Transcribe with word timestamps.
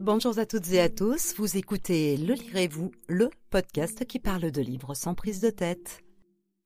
Bonjour 0.00 0.38
à 0.38 0.46
toutes 0.46 0.72
et 0.72 0.80
à 0.80 0.88
tous, 0.88 1.34
vous 1.36 1.58
écoutez 1.58 2.16
Le 2.16 2.32
Lirez-vous, 2.32 2.90
le 3.06 3.28
podcast 3.50 4.06
qui 4.06 4.18
parle 4.18 4.50
de 4.50 4.62
livres 4.62 4.94
sans 4.94 5.12
prise 5.12 5.40
de 5.40 5.50
tête. 5.50 6.00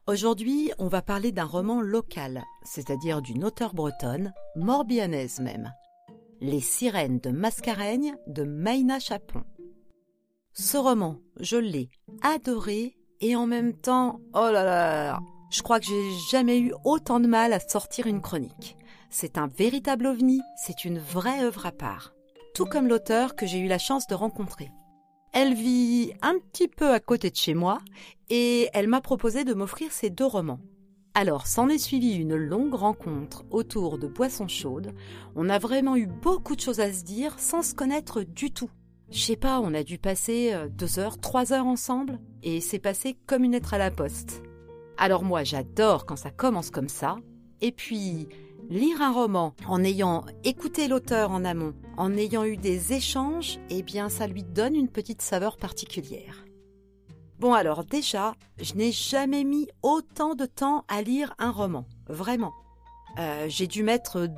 Aujourd'hui, 0.06 0.70
on 0.78 0.86
va 0.86 1.02
parler 1.02 1.32
d'un 1.32 1.44
roman 1.44 1.80
local, 1.80 2.44
c'est-à-dire 2.62 3.22
d'une 3.22 3.42
auteure 3.42 3.74
bretonne, 3.74 4.32
morbihannaise 4.54 5.40
même. 5.40 5.72
Les 6.40 6.60
sirènes 6.60 7.18
de 7.18 7.30
Mascareigne 7.30 8.14
de 8.28 8.44
Maïna 8.44 9.00
Chapon. 9.00 9.42
Ce 10.52 10.76
roman, 10.76 11.18
je 11.40 11.56
l'ai 11.56 11.90
adoré 12.22 12.96
et 13.20 13.34
en 13.34 13.48
même 13.48 13.74
temps, 13.74 14.20
oh 14.32 14.48
là 14.52 14.62
là, 14.62 15.18
je 15.50 15.60
crois 15.62 15.80
que 15.80 15.86
j'ai 15.86 16.10
jamais 16.30 16.60
eu 16.60 16.72
autant 16.84 17.18
de 17.18 17.26
mal 17.26 17.52
à 17.52 17.58
sortir 17.58 18.06
une 18.06 18.22
chronique. 18.22 18.76
C'est 19.10 19.38
un 19.38 19.48
véritable 19.48 20.06
ovni, 20.06 20.40
c'est 20.56 20.84
une 20.84 21.00
vraie 21.00 21.42
œuvre 21.42 21.66
à 21.66 21.72
part. 21.72 22.13
Tout 22.54 22.66
comme 22.66 22.86
l'auteur 22.86 23.34
que 23.34 23.46
j'ai 23.46 23.58
eu 23.58 23.66
la 23.66 23.78
chance 23.78 24.06
de 24.06 24.14
rencontrer. 24.14 24.70
Elle 25.32 25.54
vit 25.54 26.12
un 26.22 26.34
petit 26.38 26.68
peu 26.68 26.92
à 26.92 27.00
côté 27.00 27.28
de 27.28 27.34
chez 27.34 27.52
moi 27.52 27.80
et 28.30 28.68
elle 28.72 28.86
m'a 28.86 29.00
proposé 29.00 29.42
de 29.42 29.54
m'offrir 29.54 29.90
ses 29.90 30.08
deux 30.08 30.24
romans. 30.24 30.60
Alors, 31.14 31.48
s'en 31.48 31.68
est 31.68 31.78
suivi 31.78 32.12
une 32.12 32.36
longue 32.36 32.74
rencontre 32.74 33.44
autour 33.50 33.98
de 33.98 34.06
boissons 34.06 34.46
chaudes. 34.46 34.94
On 35.34 35.48
a 35.48 35.58
vraiment 35.58 35.96
eu 35.96 36.06
beaucoup 36.06 36.54
de 36.54 36.60
choses 36.60 36.78
à 36.78 36.92
se 36.92 37.02
dire 37.02 37.40
sans 37.40 37.62
se 37.62 37.74
connaître 37.74 38.22
du 38.22 38.52
tout. 38.52 38.70
Je 39.10 39.18
sais 39.18 39.36
pas, 39.36 39.58
on 39.58 39.74
a 39.74 39.82
dû 39.82 39.98
passer 39.98 40.52
euh, 40.52 40.68
deux 40.68 41.00
heures, 41.00 41.18
trois 41.20 41.52
heures 41.52 41.66
ensemble 41.66 42.20
et 42.44 42.60
c'est 42.60 42.78
passé 42.78 43.18
comme 43.26 43.42
une 43.42 43.52
lettre 43.52 43.74
à 43.74 43.78
la 43.78 43.90
poste. 43.90 44.42
Alors 44.96 45.24
moi, 45.24 45.42
j'adore 45.42 46.06
quand 46.06 46.16
ça 46.16 46.30
commence 46.30 46.70
comme 46.70 46.88
ça. 46.88 47.16
Et 47.60 47.72
puis, 47.72 48.28
Lire 48.70 49.02
un 49.02 49.12
roman 49.12 49.54
en 49.68 49.84
ayant 49.84 50.24
écouté 50.42 50.88
l'auteur 50.88 51.30
en 51.30 51.44
amont, 51.44 51.74
en 51.98 52.16
ayant 52.16 52.44
eu 52.44 52.56
des 52.56 52.94
échanges, 52.94 53.58
eh 53.68 53.82
bien 53.82 54.08
ça 54.08 54.26
lui 54.26 54.42
donne 54.42 54.74
une 54.74 54.88
petite 54.88 55.20
saveur 55.20 55.58
particulière. 55.58 56.44
Bon 57.38 57.52
alors 57.52 57.84
déjà, 57.84 58.34
je 58.58 58.74
n'ai 58.74 58.90
jamais 58.90 59.44
mis 59.44 59.68
autant 59.82 60.34
de 60.34 60.46
temps 60.46 60.84
à 60.88 61.02
lire 61.02 61.34
un 61.38 61.50
roman, 61.50 61.86
vraiment. 62.08 62.54
Euh, 63.18 63.46
j'ai 63.48 63.66
dû 63.66 63.82
mettre 63.82 64.28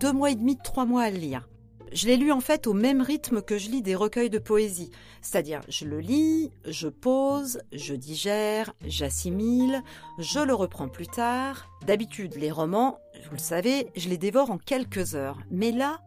deux 0.00 0.12
mois 0.12 0.32
et 0.32 0.34
demi, 0.34 0.56
trois 0.56 0.84
mois 0.84 1.02
à 1.02 1.10
le 1.10 1.18
lire. 1.18 1.48
Je 1.96 2.06
l'ai 2.08 2.18
lu 2.18 2.30
en 2.30 2.42
fait 2.42 2.66
au 2.66 2.74
même 2.74 3.00
rythme 3.00 3.40
que 3.40 3.56
je 3.56 3.70
lis 3.70 3.80
des 3.80 3.94
recueils 3.94 4.28
de 4.28 4.38
poésie. 4.38 4.90
C'est-à-dire, 5.22 5.62
je 5.70 5.86
le 5.86 5.98
lis, 5.98 6.50
je 6.66 6.88
pose, 6.88 7.62
je 7.72 7.94
digère, 7.94 8.74
j'assimile, 8.84 9.82
je 10.18 10.40
le 10.40 10.52
reprends 10.52 10.88
plus 10.88 11.06
tard. 11.06 11.70
D'habitude, 11.86 12.34
les 12.36 12.50
romans, 12.50 12.98
vous 13.24 13.36
le 13.36 13.38
savez, 13.38 13.88
je 13.96 14.10
les 14.10 14.18
dévore 14.18 14.50
en 14.50 14.58
quelques 14.58 15.14
heures. 15.14 15.38
Mais 15.50 15.72
là, 15.72 16.02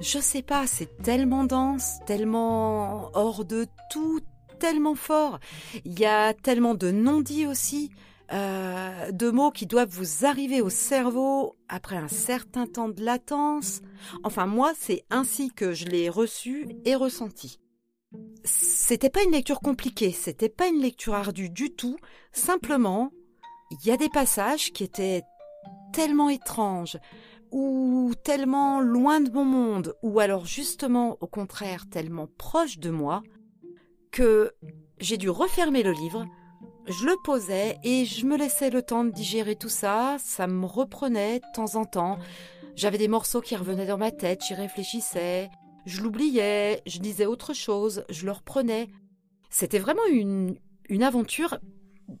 je 0.00 0.18
sais 0.18 0.42
pas, 0.42 0.66
c'est 0.66 0.98
tellement 1.02 1.44
dense, 1.44 1.94
tellement 2.04 3.10
hors 3.14 3.46
de 3.46 3.66
tout, 3.90 4.20
tellement 4.58 4.96
fort. 4.96 5.38
Il 5.86 5.98
y 5.98 6.04
a 6.04 6.34
tellement 6.34 6.74
de 6.74 6.90
non-dits 6.90 7.46
aussi. 7.46 7.90
Euh, 8.32 9.12
de 9.12 9.30
mots 9.30 9.52
qui 9.52 9.66
doivent 9.66 9.90
vous 9.90 10.26
arriver 10.26 10.60
au 10.60 10.68
cerveau 10.68 11.56
après 11.68 11.96
un 11.96 12.08
certain 12.08 12.66
temps 12.66 12.88
de 12.88 13.04
latence. 13.04 13.82
Enfin, 14.24 14.46
moi, 14.46 14.72
c'est 14.76 15.04
ainsi 15.10 15.52
que 15.52 15.72
je 15.72 15.84
l'ai 15.84 16.08
reçu 16.08 16.76
et 16.84 16.96
ressenti. 16.96 17.60
C'était 18.42 19.10
pas 19.10 19.22
une 19.22 19.32
lecture 19.32 19.60
compliquée, 19.60 20.10
c'était 20.10 20.48
pas 20.48 20.66
une 20.66 20.80
lecture 20.80 21.14
ardue 21.14 21.50
du 21.50 21.70
tout. 21.70 21.96
Simplement, 22.32 23.12
il 23.70 23.86
y 23.86 23.92
a 23.92 23.96
des 23.96 24.08
passages 24.08 24.72
qui 24.72 24.82
étaient 24.82 25.22
tellement 25.92 26.28
étranges, 26.28 26.98
ou 27.52 28.12
tellement 28.24 28.80
loin 28.80 29.20
de 29.20 29.30
mon 29.30 29.44
monde, 29.44 29.94
ou 30.02 30.18
alors 30.18 30.46
justement 30.46 31.16
au 31.20 31.26
contraire 31.26 31.88
tellement 31.88 32.28
proche 32.38 32.78
de 32.78 32.90
moi, 32.90 33.22
que 34.10 34.52
j'ai 34.98 35.16
dû 35.16 35.30
refermer 35.30 35.82
le 35.82 35.92
livre, 35.92 36.26
je 36.88 37.04
le 37.04 37.16
posais 37.24 37.78
et 37.82 38.04
je 38.04 38.26
me 38.26 38.36
laissais 38.36 38.70
le 38.70 38.82
temps 38.82 39.04
de 39.04 39.10
digérer 39.10 39.56
tout 39.56 39.68
ça, 39.68 40.16
ça 40.18 40.46
me 40.46 40.66
reprenait 40.66 41.40
de 41.40 41.44
temps 41.54 41.74
en 41.74 41.84
temps. 41.84 42.18
J'avais 42.74 42.98
des 42.98 43.08
morceaux 43.08 43.40
qui 43.40 43.56
revenaient 43.56 43.86
dans 43.86 43.98
ma 43.98 44.10
tête, 44.10 44.42
j'y 44.46 44.54
réfléchissais, 44.54 45.50
je 45.84 46.02
l'oubliais, 46.02 46.82
je 46.86 46.98
disais 46.98 47.26
autre 47.26 47.54
chose, 47.54 48.04
je 48.10 48.26
le 48.26 48.32
reprenais. 48.32 48.88
C'était 49.50 49.78
vraiment 49.78 50.06
une, 50.10 50.56
une 50.88 51.02
aventure 51.02 51.58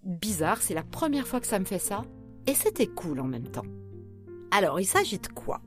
bizarre, 0.04 0.62
c'est 0.62 0.74
la 0.74 0.82
première 0.82 1.26
fois 1.26 1.40
que 1.40 1.46
ça 1.46 1.58
me 1.58 1.64
fait 1.64 1.78
ça, 1.78 2.02
et 2.46 2.54
c'était 2.54 2.86
cool 2.86 3.20
en 3.20 3.26
même 3.26 3.48
temps. 3.48 3.66
Alors, 4.50 4.80
il 4.80 4.86
s'agit 4.86 5.18
de 5.18 5.26
quoi? 5.26 5.60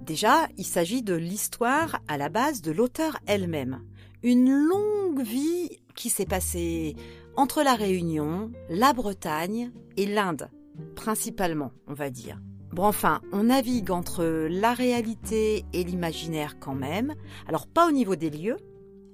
Déjà, 0.00 0.46
il 0.56 0.64
s'agit 0.64 1.02
de 1.02 1.14
l'histoire 1.14 2.00
à 2.06 2.16
la 2.16 2.28
base 2.28 2.62
de 2.62 2.70
l'auteur 2.70 3.18
elle-même. 3.26 3.82
Une 4.22 4.50
longue 4.50 5.22
vie 5.22 5.80
qui 5.94 6.10
s'est 6.10 6.26
passée 6.26 6.94
entre 7.38 7.62
la 7.62 7.74
Réunion, 7.74 8.50
la 8.68 8.92
Bretagne 8.92 9.70
et 9.96 10.06
l'Inde, 10.06 10.50
principalement, 10.96 11.70
on 11.86 11.94
va 11.94 12.10
dire. 12.10 12.40
Bon, 12.72 12.82
enfin, 12.82 13.20
on 13.30 13.44
navigue 13.44 13.92
entre 13.92 14.24
la 14.50 14.74
réalité 14.74 15.64
et 15.72 15.84
l'imaginaire 15.84 16.58
quand 16.58 16.74
même. 16.74 17.14
Alors, 17.46 17.68
pas 17.68 17.86
au 17.86 17.92
niveau 17.92 18.16
des 18.16 18.30
lieux, 18.30 18.56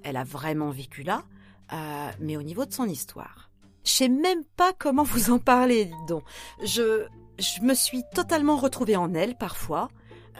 elle 0.01 0.17
a 0.17 0.23
vraiment 0.23 0.71
vécu 0.71 1.03
là, 1.03 1.23
euh, 1.71 2.09
mais 2.19 2.35
au 2.35 2.41
niveau 2.41 2.65
de 2.65 2.73
son 2.73 2.85
histoire. 2.85 3.51
Je 3.83 3.91
sais 3.91 4.09
même 4.09 4.43
pas 4.57 4.73
comment 4.73 5.03
vous 5.03 5.29
en 5.29 5.37
parler, 5.37 5.91
donc. 6.07 6.23
Je, 6.63 7.05
je 7.37 7.61
me 7.61 7.75
suis 7.75 8.01
totalement 8.15 8.57
retrouvée 8.57 8.95
en 8.95 9.13
elle 9.13 9.37
parfois. 9.37 9.87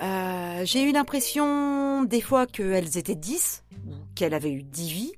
Euh, 0.01 0.61
j'ai 0.65 0.89
eu 0.89 0.91
l'impression 0.91 2.03
des 2.03 2.21
fois 2.21 2.47
qu'elles 2.47 2.97
étaient 2.97 3.13
dix, 3.13 3.63
qu'elle 4.15 4.33
avait 4.33 4.51
eu 4.51 4.63
dix 4.63 4.91
vies. 4.91 5.13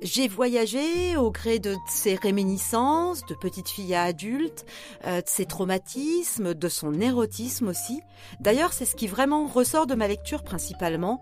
J'ai 0.00 0.28
voyagé 0.28 1.16
au 1.16 1.30
gré 1.30 1.58
de 1.58 1.76
ses 1.88 2.14
réminiscences, 2.14 3.26
de 3.26 3.34
petite 3.34 3.68
fille 3.68 3.94
à 3.94 4.04
adulte, 4.04 4.64
euh, 5.06 5.20
de 5.20 5.28
ses 5.28 5.44
traumatismes, 5.44 6.54
de 6.54 6.68
son 6.68 7.00
érotisme 7.00 7.68
aussi. 7.68 8.00
D'ailleurs, 8.40 8.72
c'est 8.72 8.84
ce 8.84 8.94
qui 8.94 9.08
vraiment 9.08 9.46
ressort 9.46 9.86
de 9.86 9.94
ma 9.94 10.06
lecture 10.06 10.44
principalement. 10.44 11.20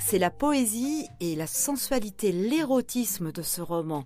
C'est 0.00 0.18
la 0.18 0.30
poésie 0.30 1.06
et 1.20 1.36
la 1.36 1.46
sensualité, 1.46 2.32
l'érotisme 2.32 3.30
de 3.30 3.42
ce 3.42 3.60
roman. 3.60 4.04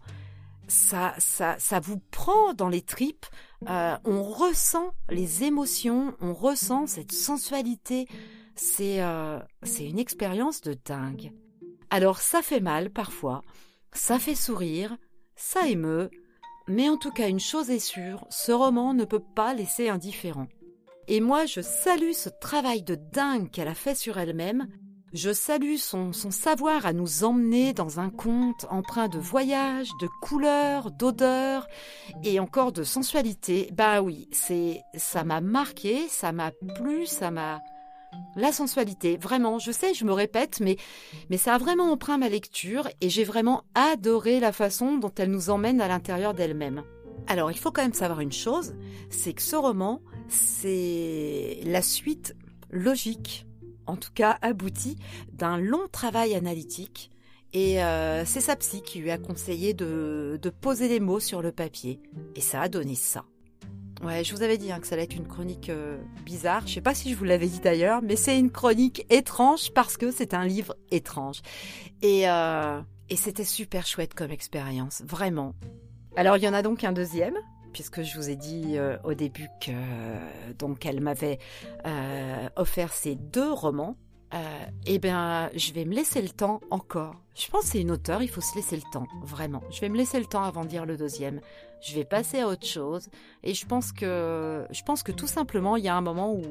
Ça, 0.69 1.15
ça, 1.19 1.57
ça 1.59 1.81
vous 1.81 1.99
prend 2.11 2.53
dans 2.55 2.69
les 2.69 2.83
tripes. 2.83 3.27
Euh, 3.69 3.97
on 4.05 4.23
ressent 4.23 4.93
les 5.09 5.45
émotions, 5.45 6.15
on 6.21 6.35
ressent 6.35 6.87
cette 6.87 7.13
sensualité. 7.13 8.07
C'est, 8.55 9.03
euh, 9.03 9.39
c'est 9.63 9.87
une 9.87 9.99
expérience 9.99 10.61
de 10.61 10.77
dingue. 10.85 11.33
Alors 11.91 12.21
ça 12.21 12.43
fait 12.43 12.61
mal 12.61 12.91
parfois. 12.91 13.43
Ça 13.95 14.19
fait 14.19 14.35
sourire, 14.35 14.97
ça 15.37 15.69
émeut, 15.69 16.11
mais 16.69 16.89
en 16.89 16.97
tout 16.97 17.13
cas 17.13 17.29
une 17.29 17.41
chose 17.41 17.71
est 17.71 17.79
sûre, 17.79 18.27
ce 18.29 18.53
roman 18.53 18.93
ne 18.93 19.05
peut 19.05 19.23
pas 19.35 19.55
laisser 19.55 19.89
indifférent. 19.89 20.49
Et 21.09 21.21
moi 21.21 21.47
je 21.47 21.61
salue 21.61 22.13
ce 22.13 22.29
travail 22.29 22.83
de 22.83 22.97
dingue 22.97 23.51
qu'elle 23.51 23.69
a 23.69 23.75
fait 23.75 23.95
sur 23.95 24.19
elle-même, 24.19 24.67
je 25.15 25.33
salue 25.33 25.77
son, 25.77 26.13
savoir 26.13 26.87
à 26.87 26.93
nous 26.93 27.23
emmener 27.23 27.73
dans 27.73 28.01
un 28.01 28.11
conte 28.11 28.67
empreint 28.69 29.07
de 29.07 29.21
voyage, 29.21 29.89
de 30.01 30.09
couleurs, 30.21 30.91
d'odeurs 30.91 31.69
et 32.25 32.41
encore 32.41 32.73
de 32.73 32.83
sensualité. 32.83 33.71
Bah 33.73 34.03
oui, 34.03 34.29
c'est 34.33 34.83
ça 34.97 35.23
m'a 35.23 35.41
marqué, 35.41 36.09
ça 36.09 36.33
m'a 36.33 36.51
plu, 36.75 37.07
ça 37.07 37.31
m'a 37.31 37.61
la 38.37 38.53
sensualité, 38.53 39.17
vraiment, 39.17 39.59
je 39.59 39.71
sais, 39.71 39.95
je 39.95 40.05
me 40.05 40.13
répète, 40.13 40.61
mais, 40.61 40.77
mais 41.31 41.37
ça 41.37 41.55
a 41.55 41.59
vraiment 41.59 41.93
empreint 41.93 42.19
ma 42.19 42.29
lecture 42.29 42.89
et 43.01 43.09
j'ai 43.09 43.25
vraiment 43.25 43.63
adoré 43.75 44.41
la 44.41 44.53
façon 44.53 44.99
dont 44.99 45.13
elle 45.17 45.31
nous 45.31 45.51
emmène 45.51 45.81
à 45.81 45.89
l'intérieur 45.89 46.35
d'elle-même. 46.35 46.83
Alors, 47.27 47.51
il 47.51 47.59
faut 47.59 47.71
quand 47.71 47.83
même 47.83 47.95
savoir 47.95 48.21
une 48.21 48.33
chose, 48.33 48.75
c'est 49.09 49.33
que 49.33 49.43
ce 49.43 49.57
roman, 49.57 50.03
c'est 50.29 51.61
la 51.65 51.81
suite 51.81 52.37
logique, 52.71 53.47
en 53.87 53.97
tout 53.97 54.13
cas 54.13 54.39
aboutie, 54.43 54.97
d'un 55.33 55.59
long 55.59 55.87
travail 55.91 56.35
analytique. 56.35 57.11
Et 57.53 57.83
euh, 57.83 58.25
c'est 58.25 58.41
sa 58.41 58.57
psy 58.57 58.83
qui 58.83 58.99
lui 58.99 59.13
a 59.13 59.19
conseillé 59.19 59.75
de, 59.75 60.41
de 60.43 60.51
poser 60.51 60.89
les 60.89 60.99
mots 60.99 61.21
sur 61.21 61.41
le 61.41 61.53
papier. 61.53 62.01
Et 62.35 62.41
ça 62.41 62.61
a 62.61 62.69
donné 62.69 62.97
ça. 62.97 63.25
Ouais, 64.05 64.23
je 64.23 64.35
vous 64.35 64.43
avais 64.43 64.59
dit 64.59 64.71
hein, 64.71 64.81
que 64.81 64.87
ça 64.87 64.97
allait 64.97 65.05
être 65.05 65.17
une 65.17 65.27
chronique 65.27 65.71
euh, 65.71 65.97
bizarre. 66.27 66.67
Je 66.67 66.75
sais 66.75 66.83
pas 66.83 66.95
si 66.95 67.11
je 67.11 67.17
vous 67.17 67.25
l'avais 67.25 67.47
dit 67.47 67.61
d'ailleurs, 67.61 68.03
mais 68.03 68.17
c'est 68.17 68.39
une 68.39 68.51
chronique 68.51 69.07
étrange 69.09 69.71
parce 69.73 69.97
que 69.97 70.11
c'est 70.11 70.35
un 70.35 70.45
livre 70.45 70.77
étrange. 70.91 71.41
Et, 72.03 72.29
euh, 72.29 72.83
et 73.09 73.17
c'était 73.17 73.45
super 73.45 73.87
chouette 73.87 74.13
comme 74.13 74.31
expérience, 74.31 75.03
vraiment. 75.07 75.55
Alors 76.17 76.37
il 76.37 76.45
y 76.45 76.49
en 76.49 76.53
a 76.53 76.61
donc 76.61 76.85
un 76.85 76.93
deuxième, 76.93 77.35
puisque 77.73 78.03
je 78.03 78.15
vous 78.19 78.29
ai 78.29 78.37
dit 78.37 78.77
euh, 78.77 78.99
au 79.05 79.15
début 79.15 79.49
que 79.59 79.73
donc 80.59 80.85
elle 80.85 81.01
m'avait 81.01 81.39
offert 82.57 82.93
ces 82.93 83.15
deux 83.15 83.53
romans. 83.53 83.97
Eh 84.87 84.99
bien, 84.99 85.51
je 85.55 85.73
vais 85.73 85.85
me 85.85 85.95
laisser 85.95 86.23
le 86.23 86.29
temps 86.29 86.61
encore. 86.71 87.15
Je 87.35 87.49
pense 87.49 87.63
que 87.63 87.67
c'est 87.69 87.81
une 87.81 87.91
auteure, 87.91 88.23
il 88.23 88.29
faut 88.29 88.41
se 88.41 88.55
laisser 88.55 88.77
le 88.77 88.83
temps, 88.93 89.07
vraiment. 89.25 89.63
Je 89.71 89.81
vais 89.81 89.89
me 89.89 89.97
laisser 89.97 90.19
le 90.19 90.27
temps 90.27 90.45
avant 90.45 90.63
de 90.63 90.69
dire 90.69 90.87
le 90.87 90.97
deuxième 90.97 91.41
je 91.85 91.95
vais 91.95 92.05
passer 92.05 92.41
à 92.41 92.49
autre 92.49 92.67
chose. 92.67 93.09
Et 93.43 93.55
je 93.55 93.67
pense 93.67 93.93
que, 93.93 94.67
je 94.71 94.83
pense 94.83 95.03
que 95.03 95.13
tout 95.13 95.27
simplement, 95.27 95.77
il 95.77 95.85
y 95.85 95.89
a 95.89 95.95
un 95.95 96.01
moment 96.01 96.33
où, 96.33 96.43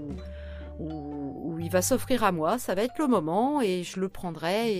où, 0.79 1.57
il 1.59 1.69
va 1.69 1.81
s'offrir 1.81 2.23
à 2.23 2.31
moi, 2.31 2.57
ça 2.57 2.75
va 2.75 2.83
être 2.83 2.97
le 2.99 3.07
moment 3.07 3.61
et 3.61 3.83
je 3.83 3.99
le 3.99 4.09
prendrai 4.09 4.73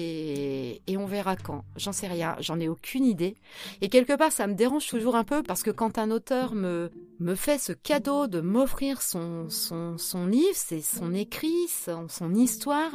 et, 0.88 0.98
on 0.98 1.06
verra 1.06 1.36
quand. 1.36 1.64
J'en 1.76 1.92
sais 1.92 2.08
rien, 2.08 2.36
j'en 2.40 2.60
ai 2.60 2.68
aucune 2.68 3.06
idée. 3.06 3.36
Et 3.82 3.90
quelque 3.90 4.14
part, 4.14 4.32
ça 4.32 4.48
me 4.48 4.54
dérange 4.54 4.88
toujours 4.88 5.16
un 5.16 5.24
peu 5.24 5.44
parce 5.44 5.64
que 5.64 5.72
quand 5.72 5.98
un 5.98 6.12
auteur 6.12 6.54
me, 6.56 6.92
me 7.20 7.36
fait 7.36 7.58
ce 7.58 7.72
cadeau 7.74 8.28
de 8.28 8.42
m'offrir 8.42 9.02
son, 9.02 9.50
son, 9.50 9.98
son 9.98 10.28
livre, 10.28 10.56
c'est 10.56 10.82
son 10.82 11.14
écrit, 11.14 11.68
son, 11.68 12.08
son 12.10 12.34
histoire, 12.36 12.92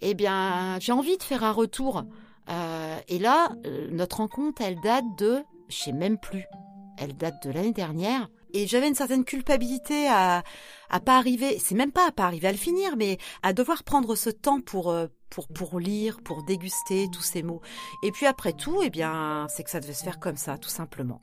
eh 0.00 0.14
bien, 0.14 0.78
j'ai 0.80 0.92
envie 0.92 1.16
de 1.16 1.22
faire 1.22 1.44
un 1.44 1.52
retour. 1.52 2.04
Euh, 2.48 2.98
et 3.08 3.18
là, 3.18 3.48
euh, 3.66 3.88
notre 3.90 4.18
rencontre, 4.18 4.62
elle 4.62 4.80
date 4.80 5.04
de, 5.18 5.38
je 5.68 5.76
sais 5.76 5.92
même 5.92 6.18
plus, 6.18 6.44
elle 6.98 7.16
date 7.16 7.46
de 7.46 7.50
l'année 7.50 7.72
dernière. 7.72 8.28
Et 8.52 8.66
j'avais 8.66 8.88
une 8.88 8.94
certaine 8.94 9.24
culpabilité 9.24 10.08
à 10.08 10.42
à 10.90 11.00
pas 11.00 11.16
arriver, 11.16 11.58
c'est 11.58 11.74
même 11.74 11.92
pas 11.92 12.08
à 12.08 12.12
pas 12.12 12.24
arriver 12.24 12.48
à 12.48 12.52
le 12.52 12.58
finir, 12.58 12.96
mais 12.96 13.18
à 13.42 13.52
devoir 13.52 13.84
prendre 13.84 14.16
ce 14.16 14.30
temps 14.30 14.60
pour 14.60 14.90
euh, 14.90 15.06
pour 15.30 15.48
pour 15.48 15.78
lire, 15.78 16.20
pour 16.22 16.42
déguster 16.42 17.06
tous 17.12 17.22
ces 17.22 17.42
mots. 17.42 17.60
Et 18.02 18.10
puis 18.10 18.26
après 18.26 18.52
tout, 18.52 18.80
eh 18.82 18.90
bien, 18.90 19.46
c'est 19.48 19.62
que 19.62 19.70
ça 19.70 19.80
devait 19.80 19.94
se 19.94 20.04
faire 20.04 20.18
comme 20.18 20.36
ça, 20.36 20.58
tout 20.58 20.68
simplement. 20.68 21.20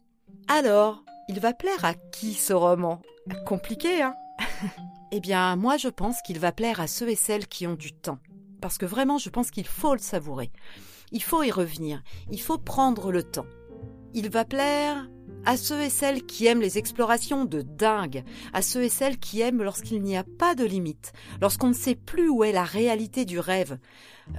Alors, 0.48 1.04
il 1.28 1.40
va 1.40 1.54
plaire 1.54 1.84
à 1.84 1.94
qui 1.94 2.34
ce 2.34 2.54
roman? 2.54 3.02
Compliqué, 3.46 4.02
hein? 4.02 4.16
Eh 5.14 5.22
bien, 5.22 5.56
moi 5.56 5.78
je 5.78 5.88
pense 5.88 6.22
qu'il 6.22 6.38
va 6.38 6.52
plaire 6.52 6.82
à 6.82 6.88
ceux 6.88 7.08
et 7.10 7.16
celles 7.16 7.48
qui 7.48 7.66
ont 7.66 7.76
du 7.76 7.94
temps. 7.94 8.20
Parce 8.62 8.78
que 8.78 8.86
vraiment, 8.86 9.18
je 9.18 9.30
pense 9.30 9.52
qu'il 9.52 9.68
faut 9.68 9.94
le 9.94 10.02
savourer. 10.02 10.52
Il 11.12 11.24
faut 11.24 11.44
y 11.44 11.52
revenir. 11.52 12.04
Il 12.30 12.42
faut 12.42 12.58
prendre 12.58 13.12
le 13.12 13.24
temps. 13.24 13.46
Il 14.14 14.30
va 14.30 14.44
plaire 14.44 15.08
à 15.48 15.56
ceux 15.56 15.82
et 15.82 15.90
celles 15.90 16.26
qui 16.26 16.46
aiment 16.46 16.60
les 16.60 16.78
explorations 16.78 17.46
de 17.46 17.62
dingue, 17.62 18.26
à 18.52 18.62
ceux 18.62 18.84
et 18.84 18.90
celles 18.90 19.18
qui 19.18 19.40
aiment 19.40 19.64
lorsqu'il 19.64 20.02
n'y 20.02 20.18
a 20.18 20.26
pas 20.26 20.56
de 20.56 20.66
limite, 20.66 21.14
lorsqu'on 21.40 21.70
ne 21.70 21.74
sait 21.74 21.96
plus 21.96 22.28
où 22.28 22.44
est 22.44 22.52
la 22.52 22.66
réalité 22.66 23.24
du 23.24 23.40
rêve, 23.40 23.80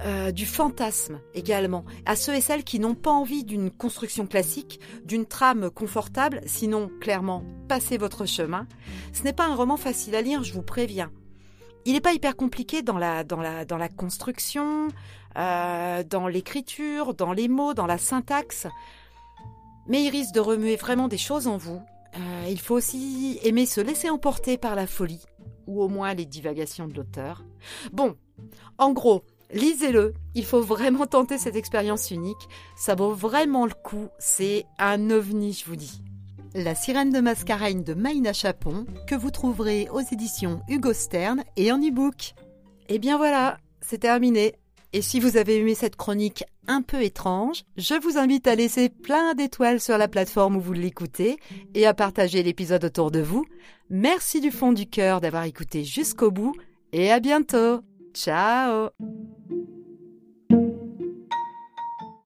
euh, 0.05 0.29
du 0.31 0.45
fantasme 0.45 1.19
également, 1.33 1.83
à 2.05 2.15
ceux 2.15 2.35
et 2.35 2.41
celles 2.41 2.63
qui 2.63 2.79
n'ont 2.79 2.93
pas 2.93 3.09
envie 3.09 3.43
d'une 3.43 3.71
construction 3.71 4.27
classique, 4.27 4.79
d'une 5.03 5.25
trame 5.25 5.71
confortable, 5.71 6.41
sinon 6.45 6.91
clairement 7.01 7.43
passez 7.67 7.97
votre 7.97 8.27
chemin. 8.27 8.67
Ce 9.11 9.23
n'est 9.23 9.33
pas 9.33 9.47
un 9.47 9.55
roman 9.55 9.77
facile 9.77 10.13
à 10.15 10.21
lire, 10.21 10.43
je 10.43 10.53
vous 10.53 10.61
préviens. 10.61 11.11
Il 11.85 11.93
n'est 11.93 12.01
pas 12.01 12.13
hyper 12.13 12.35
compliqué 12.35 12.83
dans 12.83 12.99
la, 12.99 13.23
construction, 13.97 14.89
euh, 15.37 16.03
dans 16.03 16.27
l'écriture, 16.27 17.15
dans 17.15 17.33
les 17.33 17.47
mots, 17.47 17.73
dans 17.73 17.87
la 17.87 17.97
syntaxe 17.97 18.67
mais 19.89 20.03
il 20.03 20.09
risque 20.09 20.33
de 20.33 20.39
remuer 20.39 20.77
vraiment 20.77 21.07
des 21.07 21.17
choses 21.17 21.47
en 21.47 21.57
vous. 21.57 21.81
Euh, 22.15 22.45
il 22.49 22.59
faut 22.59 22.75
aussi 22.75 23.39
aimer 23.43 23.65
se 23.65 23.81
laisser 23.81 24.09
emporter 24.09 24.57
par 24.57 24.75
la 24.75 24.87
folie, 24.87 25.25
ou 25.67 25.81
au 25.81 25.89
moins 25.89 26.13
les 26.13 26.25
divagations 26.25 26.87
de 26.87 26.93
l'auteur. 26.93 27.43
Bon, 27.91 28.15
en 28.77 28.93
gros, 28.93 29.23
lisez-le, 29.51 30.13
il 30.35 30.45
faut 30.45 30.61
vraiment 30.61 31.05
tenter 31.05 31.37
cette 31.37 31.55
expérience 31.55 32.11
unique, 32.11 32.49
ça 32.77 32.95
vaut 32.95 33.13
vraiment 33.13 33.65
le 33.65 33.73
coup, 33.73 34.07
c'est 34.19 34.65
un 34.77 35.09
ovni, 35.09 35.53
je 35.53 35.65
vous 35.65 35.75
dis. 35.75 36.01
La 36.55 36.73
sirène 36.73 37.11
de 37.11 37.19
Mascarène 37.19 37.83
de 37.83 37.93
Maïna 37.93 38.33
Chapon, 38.33 38.85
que 39.07 39.13
vous 39.13 39.29
trouverez 39.29 39.87
aux 39.91 39.99
éditions 39.99 40.61
Hugo 40.67 40.93
Stern 40.93 41.43
et 41.57 41.71
en 41.71 41.77
e-book. 41.77 42.33
Et 42.87 42.95
eh 42.95 42.99
bien 42.99 43.17
voilà, 43.17 43.59
c'est 43.81 43.99
terminé. 43.99 44.55
Et 44.91 45.01
si 45.01 45.19
vous 45.19 45.37
avez 45.37 45.57
aimé 45.57 45.75
cette 45.75 45.95
chronique 45.95 46.43
un 46.67 46.81
peu 46.81 47.03
étrange, 47.03 47.63
je 47.77 47.93
vous 47.95 48.17
invite 48.17 48.47
à 48.47 48.55
laisser 48.55 48.89
plein 48.89 49.35
d'étoiles 49.35 49.79
sur 49.79 49.97
la 49.97 50.07
plateforme 50.07 50.57
où 50.57 50.61
vous 50.61 50.73
l'écoutez 50.73 51.37
et 51.75 51.85
à 51.85 51.93
partager 51.93 52.41
l'épisode 52.43 52.85
autour 52.85 53.11
de 53.11 53.19
vous. 53.19 53.45
Merci 53.89 54.41
du 54.41 54.51
fond 54.51 54.73
du 54.73 54.87
cœur 54.87 55.21
d'avoir 55.21 55.43
écouté 55.43 55.83
jusqu'au 55.83 56.31
bout 56.31 56.55
et 56.91 57.11
à 57.11 57.19
bientôt. 57.19 57.81
Ciao 58.13 58.89